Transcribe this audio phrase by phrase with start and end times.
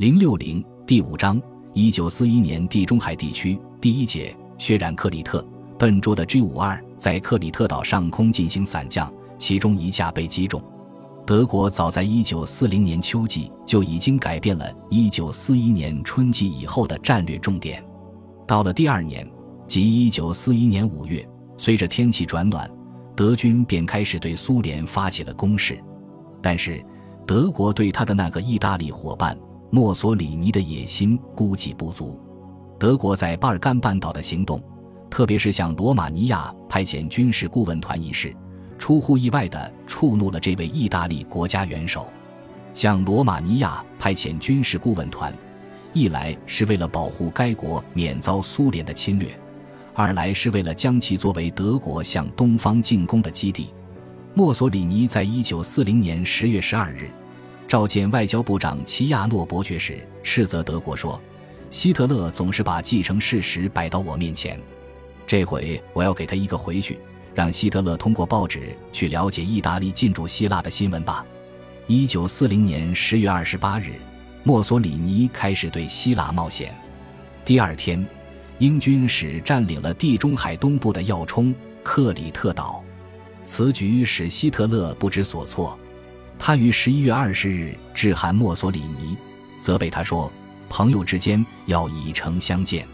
[0.00, 1.38] 零六零第五章，
[1.74, 5.46] 一九四一年地中海地区第一节，血染克里特。
[5.78, 10.58] 笨拙的 G 五二在克里特岛上空进行伞降，其中一架被击中。
[11.26, 17.84] 德国早在一九四零年秋季就已经改变了一九四一年春季以后的战略重点。
[18.46, 19.30] 到了第二年，
[19.68, 21.28] 即一九四一年五月，
[21.58, 22.66] 随着天气转暖，
[23.14, 25.78] 德军便开始对苏联发起了攻势。
[26.40, 26.82] 但是，
[27.26, 29.36] 德国对他的那个意大利伙伴。
[29.72, 32.18] 墨索里尼的野心估计不足，
[32.76, 34.60] 德国在巴尔干半岛的行动，
[35.08, 38.34] 特别是向罗马尼亚派遣军事顾问团一事，
[38.80, 42.08] 出乎意外地触怒了这位意大利国家元首。
[42.74, 45.32] 向罗马尼亚派遣军事顾问团，
[45.92, 49.28] 一来是为了保护该国免遭苏联的侵略，
[49.94, 53.68] 二来是为了将其作为德国向东方进攻的基地。
[54.34, 57.08] 墨索里尼在一九四零年十月十二日。
[57.70, 61.20] 召见外交部长齐亚诺伯爵时，斥责德国说
[61.70, 64.60] ：“希特勒总是把既成事实摆到我面前，
[65.24, 66.98] 这回我要给他一个回去，
[67.32, 71.24] 让希特勒通过报纸去了解意大利进驻希腊的新闻吧。”
[71.86, 73.92] 一九四零年十月二十八日，
[74.42, 76.74] 墨索里尼开始对希腊冒险。
[77.44, 78.04] 第二天，
[78.58, 82.82] 英军使占领了地中海东部的要冲克里特岛，
[83.44, 85.78] 此举使希特勒不知所措。
[86.42, 89.14] 他于十一月二十日致函墨索里尼，
[89.60, 90.32] 责备他说
[90.70, 92.86] ：“朋友之间要以诚相见。”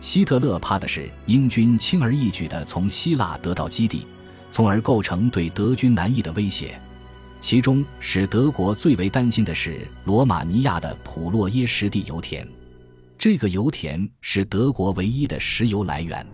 [0.00, 4.06] 希特勒怕的是英军轻而易举地从希腊得到基地，
[4.50, 6.80] 从而构成对德军南翼的威胁。
[7.42, 12.48] 其中使德国最为担心的是罗马尼亚的普洛耶什地油田，
[13.18, 16.26] 这个油田是德国唯一的石油来源，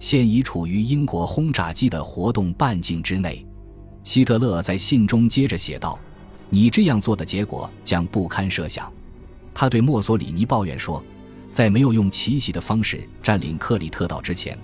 [0.00, 3.46] 现已处于英国轰炸机的活动半径之内。
[4.04, 5.98] 希特勒在信中接着写道
[6.50, 8.92] ：“你这样做的结果将不堪设想。”
[9.54, 11.02] 他对墨索里尼抱怨说
[11.50, 14.56] ：“在没有用奇袭的方式占领克里特岛之前，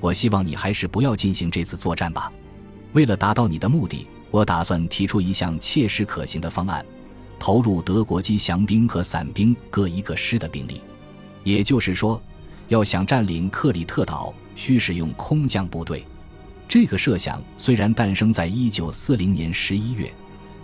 [0.00, 2.32] 我希望你还是不要进行这次作战吧。
[2.94, 6.84] 为了达到你的目的，我打算提出一项切实可行的方案：
[7.38, 10.80] 投入德国机降兵和伞兵各一个师的兵力。
[11.44, 12.20] 也就是说，
[12.68, 16.02] 要想占领克里特岛，需使用空降部队。”
[16.70, 20.08] 这个设想虽然诞生在一九四零年十一月，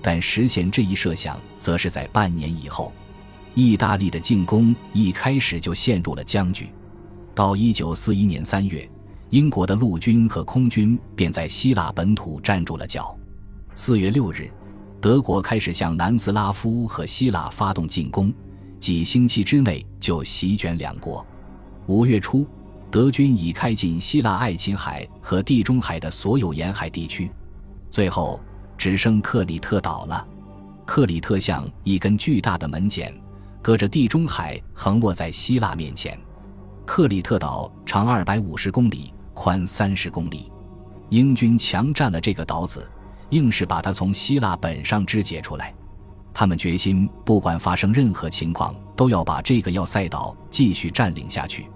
[0.01, 2.93] 但实现这一设想则是在半年以后。
[3.57, 6.69] 意大利的进攻一开始就陷入了僵局。
[7.35, 8.89] 到一九四一年三月，
[9.31, 13.19] 英国的陆军和空军便在希腊本土站住了脚。
[13.75, 14.49] 四月六日，
[15.01, 18.33] 德国开始向南斯拉夫和希腊发动进攻，
[18.79, 21.27] 几星期之内就席卷两国。
[21.89, 22.47] 五月初。
[22.91, 27.31] 德军已开进希腊爱琴海和地中海的所有沿海地区，
[27.91, 28.41] 最后
[28.79, 30.27] 只剩克里特岛了。
[30.85, 33.13] 克里特像一根巨大的门剪，
[33.61, 36.19] 隔着地中海横卧在希腊面前。
[36.87, 40.51] 克里特岛长二百五十公里，宽三十公里。
[41.11, 42.89] 英军强占了这个岛子，
[43.31, 45.75] 硬是把它从希腊本上肢解出来。
[46.33, 51.67] 他们决心，不管发生任何情况，都要把这个要塞岛继续占领下去。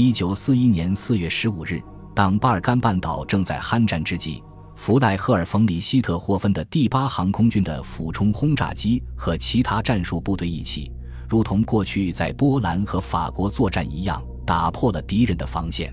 [0.00, 1.82] 一九四一年四月十五日，
[2.14, 4.40] 当巴尔干半岛正在酣战之际，
[4.76, 10.92] 弗赖赫尔冯里希特霍芬的第八航空军的俯冲轰炸机和其他战术部队一起，
[11.28, 15.92] 如同过去在波兰和法国作战一样，打破了敌人的防线。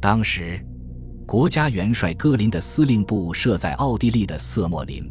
[0.00, 0.64] 当时，
[1.26, 5.04] 国家元帅戈林的司令部设在奥地利的瑟莫林。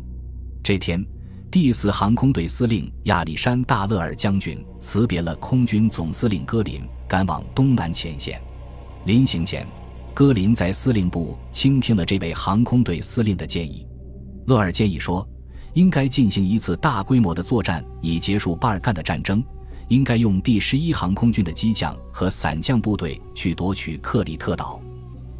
[0.63, 1.05] 这天，
[1.51, 6.81] 第四航空队司令亚历山大勒尔将军辞别了空军总司令戈林。
[7.09, 8.41] 赶往东南前线，
[9.03, 9.67] 临行前，
[10.13, 13.85] 戈林在司令部倾听了这位航空队司令的建议。
[14.47, 15.27] 勒尔建议说，
[15.73, 19.43] 应该进行一次大规模的作战，以结束巴尔干的战争。
[19.89, 24.79] 应该用第十一航空军的机降和伞降部队去夺取克里特岛。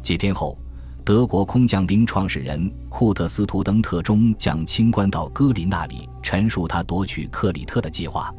[0.02, 0.58] 几天后，
[1.04, 8.32] 德国空降兵创始人库特斯图登特中将清官到戈林那里，陈述他夺取克里特的计划。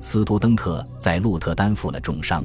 [0.00, 2.44] 斯图登特在鹿特丹负了重伤。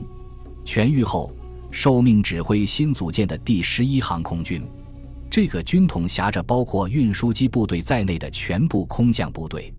[0.64, 1.34] 痊愈后，
[1.72, 4.62] 受命指挥新组建的第十一航空军。
[5.32, 9.74] 这个军统辖着包括运输机部队在内的全部空降部队。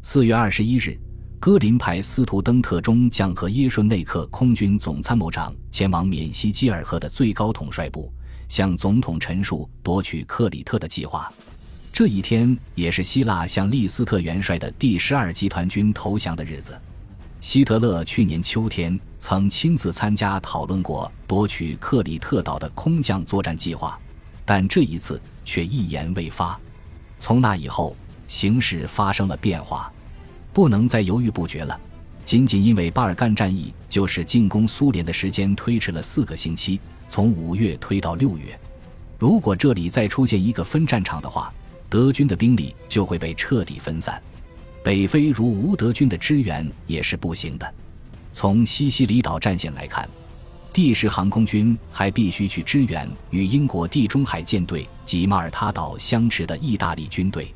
[0.00, 0.98] 四月二十一日，
[1.38, 8.10] 戈林派斯图登特中将和耶顺内克空军总参谋长前往缅西基尔河的最高统帅部，
[8.48, 11.32] 向总统陈述夺取克里特的计划。
[11.92, 16.78] 这一天也是希腊向利斯特元帅的第十二集团军投降的日子。
[17.40, 23.98] 希特勒去年秋天曾亲自参加讨论过夺取克里特岛的空降作战计划，
[24.44, 26.58] 但这一次却一言未发。
[27.18, 27.96] 从那以后，
[28.26, 29.92] 形势发生了变化，
[30.52, 31.78] 不能再犹豫不决了。
[32.24, 38.58] 仅仅因为巴尔干战役，就使进攻苏联的时间推迟了四个星期，从五月推到六月。
[39.18, 41.52] 如果这里再出现一个分战场的话，
[41.88, 44.20] 德军的兵力就会被彻底分散。
[44.82, 47.74] 北非如无德军的支援也是不行的。
[48.32, 50.08] 从西西里岛战线来看，
[50.72, 57.52] 第十航空军还必须去支援与英国地中海舰队及马耳他岛相持的意大利军队。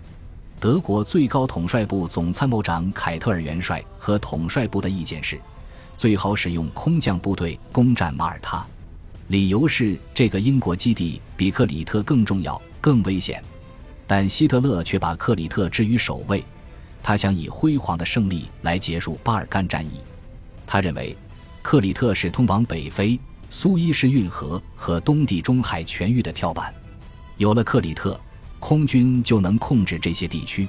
[0.59, 5.41] 德国最高统帅部总参谋长凯特尔元帅和统帅部的意见是，
[5.97, 8.67] 最好使用空降部队攻占马耳他。
[9.31, 13.41] 理由是这个英国基地比克里特更重要、更危险，
[14.05, 16.43] 但希特勒却把克里特置于首位，
[17.01, 20.01] 他想以辉煌的胜利来结束巴尔干战役。
[20.67, 21.17] 他认为，
[21.63, 23.17] 克里特是通往北非、
[23.51, 26.75] 苏伊士运河和东地中海全域的跳板，
[27.37, 28.21] 有了克里特，
[28.59, 30.67] 空军就能控制这些地区。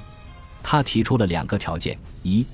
[0.62, 2.46] 他提出了两个条件：一，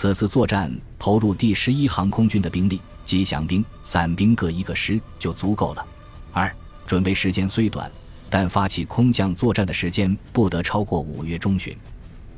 [0.00, 2.80] 此次作战投入第十一航空军的兵力。
[3.04, 5.84] 机降兵、散兵各一个师就足够了。
[6.30, 6.54] 二、
[6.86, 7.90] 准备时间虽短，
[8.30, 11.76] 但发起空降作战的时间不得超过五月中旬。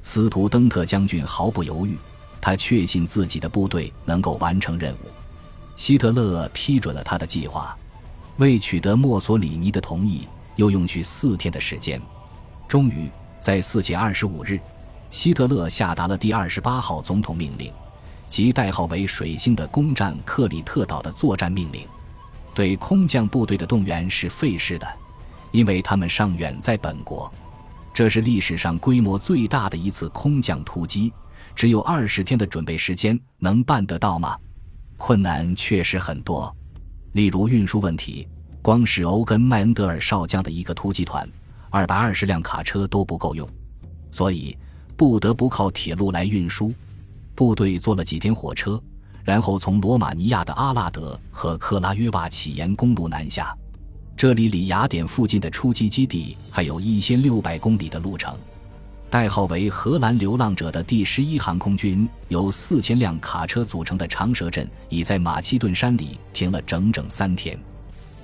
[0.02, 1.98] 斯图登特将军毫不犹豫，
[2.40, 5.10] 他确信自己的部队能够完成任务。
[5.76, 7.76] 希特勒批准了他的计划。
[8.38, 12.00] 为取得墨索里尼的同意，又用去四天的时间。
[12.66, 14.58] 终于，在四月二十五日，
[15.10, 17.72] 希特勒下达了第二十八号总统命令。
[18.28, 21.84] 即代号为“水星”的攻占克里特岛的作战命令，
[22.54, 24.86] 对空降部队的动员是费事的，
[25.50, 27.30] 因为他们尚远在本国。
[27.92, 31.12] 这是历史上规模最大的一次空降突击，
[31.56, 34.38] 只有二十天的准备时间，能办得到吗？
[34.96, 36.54] 困难确实很多，
[37.14, 38.28] 例如运输问题，
[38.62, 41.28] 光是欧根·麦恩德尔少将的一个突击团，
[41.68, 43.48] 二百二十辆卡车都不够用，
[44.12, 44.56] 所以
[45.00, 46.74] 不得不靠铁路来运输。
[47.34, 48.78] 部队坐了几天火车，
[49.24, 53.56] 然后从罗马尼亚的阿拉德和克拉约瓦起沿公路南下。
[54.14, 58.36] 这里离雅典附近的出击基地还有一千六百公里的路程。
[59.08, 67.58] 代号为“荷兰流浪者”的第十一航空军由四千辆卡车组成的长蛇阵，已在马其顿山里停了整整三天。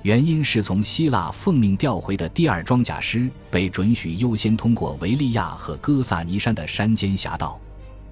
[0.07, 7.59] 原因是从希腊奉命调回的第二装甲师被准许优先通过维利亚和哥萨尼山的山间峡道。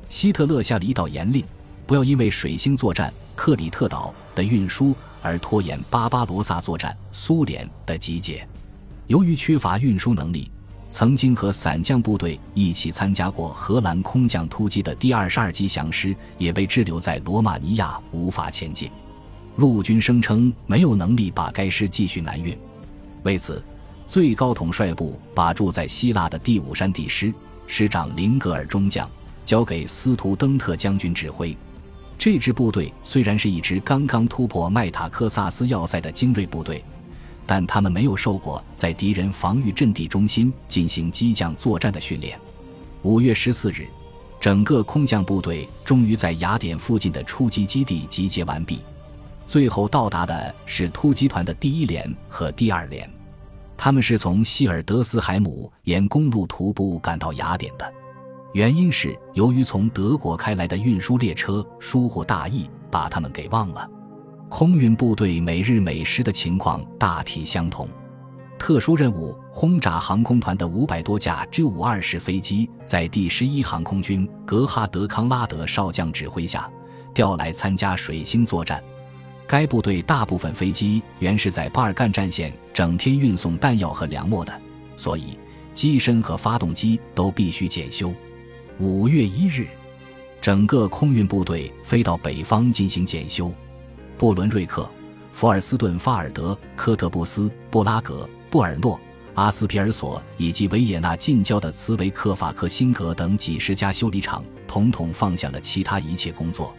[0.10, 1.42] 希特勒下了一道严令，
[1.88, 8.46] 不要因为水星作战克里特岛的运输而拖延巴巴罗萨作战苏联的集结。
[9.08, 10.52] 由于缺乏运输能力，
[10.92, 18.92] 曾经和伞降部队一起参加过荷兰空降突击的第二十二机降师也被滞留在罗马尼亚，无法前进。
[19.58, 22.58] 陆军声称没有能力把该师继续南运，
[23.24, 23.64] 为此，
[24.08, 27.34] 最高统帅部把驻在希腊的第五山地师
[27.68, 29.10] 师长林格尔中将。
[29.46, 31.56] 交给斯图登特将军指挥。
[32.18, 36.84] 这支部队虽然是一支刚刚突破麦塔科萨斯要塞的精锐部队，
[37.46, 42.40] 但他们没有受过在敌人防御阵地中心进行机降作战的训练。
[43.04, 43.86] 五月十四日，
[44.40, 48.80] 整个空降部队终于在雅典附近的出击基地集结完毕。
[49.46, 53.10] 最后到达的是突击团的第一连和第二连，
[53.78, 57.94] 他们是从希尔德斯海姆沿公路徒步赶到雅典的。
[58.54, 63.90] 原因是由于从德国开来的运输列车疏忽大意，把他们给忘了。
[64.48, 67.88] 空运部队每日每时的情况大体相同。
[68.58, 76.72] 特殊任务轰炸航空团的五百多架 G-52 式飞机，在第十一航空军格哈德·康拉德少将指挥下
[77.14, 78.82] 调来参加水星作战。
[79.48, 84.62] 该部队大部分飞机原是在巴尔干战线整天运送弹药和粮秣的，
[84.98, 85.38] 所以
[85.74, 88.14] 机身和发动机都必须检修。
[88.80, 89.68] 五月一日，
[90.42, 93.54] 整个空运部队飞到北方进行检修。
[94.18, 94.90] 布伦瑞克、
[95.32, 99.00] 福尔斯顿、法尔德、科特布斯、布拉格、布尔诺、
[99.36, 106.76] 阿斯皮尔索以及维也纳近郊的茨维克法克辛格等几十家修理厂，统统放下了其他一切工作，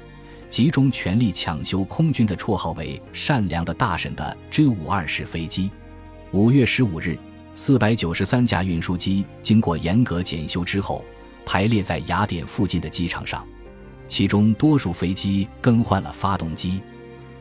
[0.56, 5.70] 集中全力抢修空军的绰号为“善良的大婶”的 G-52 式飞机。
[6.32, 7.18] 五月十五日，
[7.54, 11.04] 四百九十三架运输机经过严格检修之后。
[11.44, 13.46] 排列在雅典附近的机场上，
[14.08, 16.80] 其中多数飞机更换了发动机，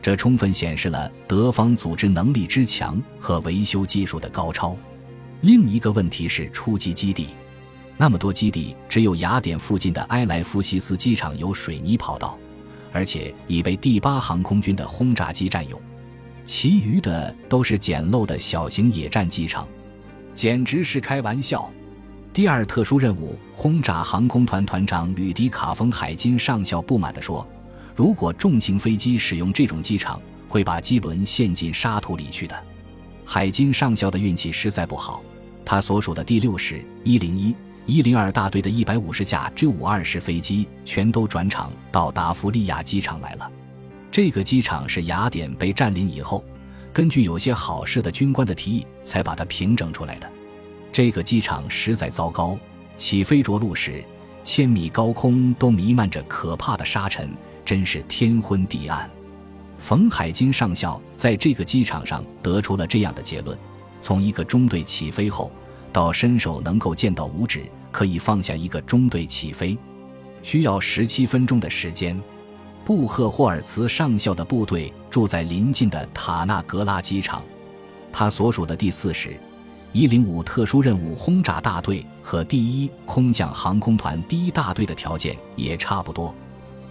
[0.02, 4.76] 这充分显示了德方组织能力之强和维修技术的高超。
[5.40, 7.28] 另一个问题是出击基地，
[7.96, 12.38] 那么多基地，只有雅典附近的埃莱夫西斯机场有水泥跑道，
[12.92, 15.80] 而且已被第八航空军的轰炸机占用，
[16.44, 19.66] 其余的都是简陋的小型野战机场，
[20.34, 21.70] 简直是开玩笑。
[22.32, 27.46] 第二特殊任务轰炸航空团团长吕迪卡·冯海金上校不满地说
[27.96, 32.54] ：“如果重型飞机使用这种机场，会把机轮陷进沙土里去的。
[33.24, 35.22] 海金上校的运气实在不好，
[35.64, 43.48] 他所属的第六师一零一、一零二大队的一百五十架 G 五二式飞机全都转场到达弗利亚机场来了。
[44.10, 46.44] 这个机场是雅典被占领以后，
[46.92, 50.28] 根据有些好事的军官的提议，才把它平整出来的。
[50.92, 52.58] 这个机场实在糟糕，
[52.96, 54.02] 起飞着陆时，
[54.42, 57.30] 千米高空都弥漫着可怕的沙尘，
[57.64, 59.08] 真是天昏地暗。
[59.78, 63.56] 冯海金上校在这个机场上得出了这样的结论：
[64.00, 65.52] 从一个中队起飞后，
[65.96, 69.78] 到伸手能够见到五指，可以放下一个中队起飞，
[70.42, 72.22] 需要十七分钟的时间。
[72.84, 77.42] 布赫霍尔茨上校的部队住在邻近的塔纳格拉机场，
[78.12, 79.40] 他所属的第四师
[79.92, 86.34] 一零五特殊任务轰炸大队和第一空降航空团第一大队的条件也差不多。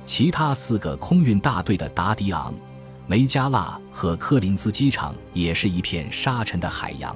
[0.03, 2.51] 其他四个空运大队的达迪昂。
[3.05, 7.15] 梅加纳和科林斯机场也是一片沙尘的海洋。